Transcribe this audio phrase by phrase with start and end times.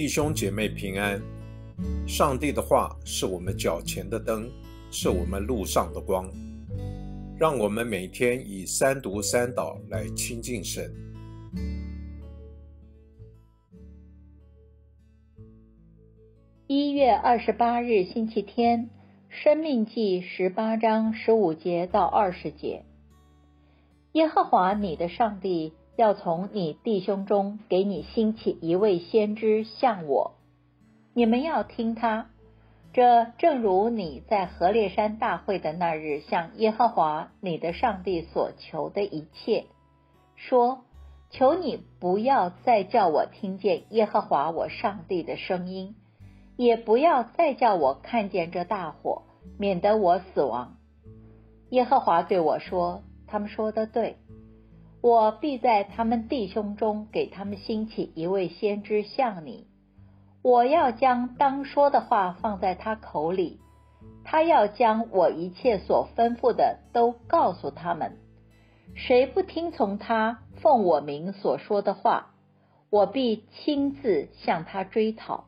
[0.00, 1.20] 弟兄姐妹平安。
[2.08, 4.50] 上帝的话是我们脚前的灯，
[4.90, 6.26] 是我们路上的光。
[7.38, 10.90] 让我们每天以三读三祷来亲近神。
[16.66, 18.84] 一月二十八日星期天，
[19.28, 22.86] 《生命记》十八章十五节到二十节。
[24.12, 30.32] 耶和华你的上帝要从你弟兄中给你兴起一位先知，像我。
[31.12, 32.30] 你们要听他。
[32.94, 39.66] 这正如你在何烈山大会的那日向耶和华你的上帝所求的一切，
[40.36, 40.84] 说
[41.28, 45.96] ：“求你不要再叫我听见耶和华我上帝的声音，
[46.56, 49.24] 也不要再叫我看见这大火，
[49.58, 50.78] 免得我死亡。”
[51.68, 54.16] 耶和华对我说：“他们说的对，
[55.02, 59.66] 我必在他们弟兄中给他们兴起一位先知像你。”
[60.42, 63.60] 我要将当说的话放在他口里，
[64.24, 68.16] 他要将我一切所吩咐的都告诉他们。
[68.94, 72.34] 谁不听从他奉我名所说的话，
[72.88, 75.44] 我必亲自向他追讨。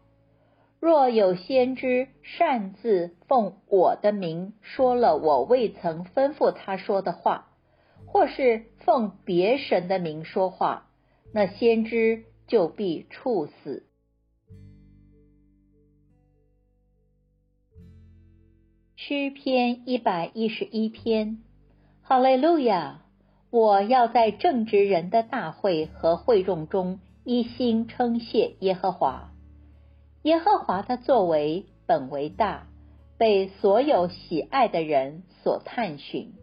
[0.78, 7.51] 若有先知擅自奉我的名说了我未曾吩咐他说的话，
[8.12, 10.90] 或是奉别神的名说话，
[11.32, 13.86] 那先知就必处死。
[18.96, 21.38] 诗篇一百一十一篇，
[22.02, 23.00] 哈利路亚！
[23.48, 29.32] 我要在正直人的大会和会众中一心称谢耶和华。
[30.22, 32.66] 耶和华的作为本为大，
[33.16, 36.34] 被所有喜爱的人所探寻。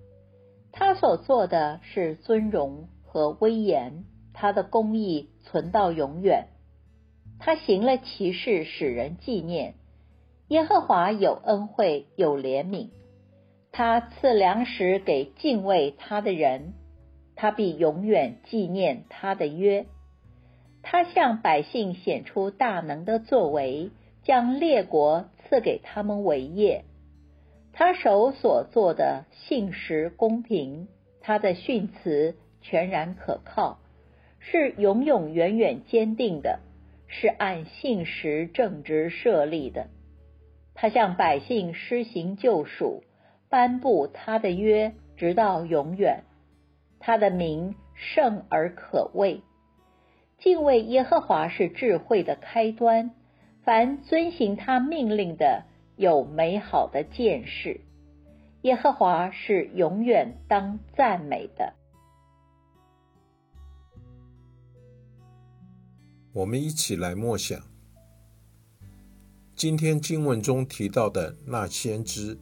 [0.71, 6.47] 他所做的是尊荣和威严，他的公义存到永远。
[7.39, 9.75] 他行了奇事，使人纪念。
[10.49, 12.89] 耶和华有恩惠，有怜悯，
[13.71, 16.73] 他赐粮食给敬畏他的人，
[17.35, 19.85] 他必永远纪念他的约。
[20.81, 23.91] 他向百姓显出大能的作为，
[24.23, 26.85] 将列国赐给他们为业。
[27.71, 30.87] 他手所做的信实公平，
[31.21, 33.79] 他的训词全然可靠，
[34.39, 36.59] 是永永远远坚定的，
[37.07, 39.87] 是按信实正直设立的。
[40.73, 43.03] 他向百姓施行救赎，
[43.49, 46.23] 颁布他的约，直到永远。
[46.99, 49.41] 他的名圣而可畏。
[50.37, 53.11] 敬畏耶和华是智慧的开端。
[53.61, 55.63] 凡遵行他命令的，
[55.99, 57.81] 有美好的见识。
[58.61, 61.73] 耶和华是永远当赞美的。
[66.31, 67.61] 我们一起来默想。
[69.57, 72.39] 今天经文中提到的那先知，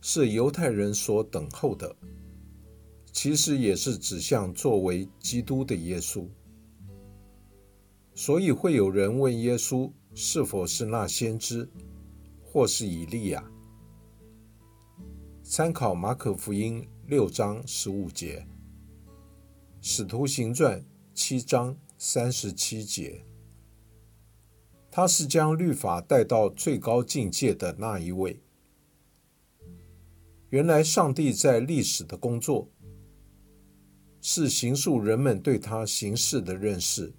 [0.00, 1.94] 是犹太人所等候的，
[3.12, 6.26] 其实也是指向作为基督的耶稣。
[8.16, 11.68] 所以会有人问耶稣是否是那先知，
[12.54, 13.42] 或是以利亚。
[15.42, 18.46] 参考马可福音六章十五节，
[19.80, 23.24] 使徒行传七章三十七节。
[24.88, 28.40] 他是将律法带到最高境界的那一位。
[30.50, 32.70] 原来，上帝在历史的工作，
[34.20, 37.12] 是形塑人们对他行事的认识，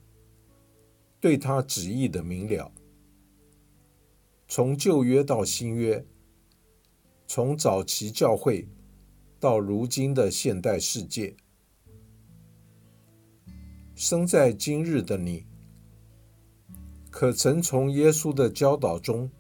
[1.19, 2.71] 对他旨意的明了。
[4.47, 6.05] 从旧约到新约，
[7.27, 8.67] 从早期教会
[9.39, 11.35] 到如今的现代世界，
[13.95, 15.45] 生在今日的你。
[17.09, 19.31] 可曾从耶稣的教导中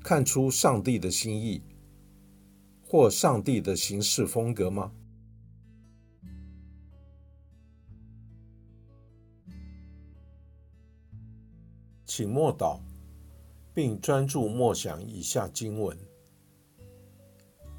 [0.00, 1.60] 看出上帝的心意，
[2.86, 4.92] 或上帝的行事风格吗？
[12.06, 12.78] 请默祷，
[13.74, 15.98] 并专注默想以下经文，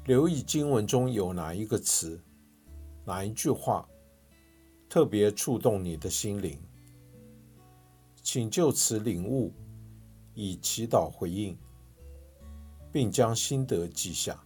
[0.04, 2.22] 留意经文中有哪一个词、
[3.06, 3.88] 哪一句话
[4.90, 6.60] 特别触动你的心灵。
[8.22, 9.54] 请就此领悟，
[10.34, 11.56] 以祈祷回应，
[12.92, 14.38] 并将心得记下。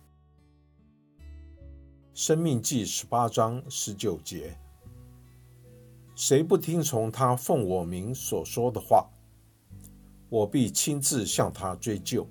[2.14, 4.56] 生命记十八章十九节：
[6.14, 9.10] 谁不听从他奉我名所说的话，
[10.30, 12.26] 我必亲自向他追究。